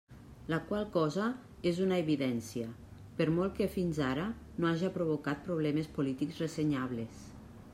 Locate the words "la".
0.51-0.57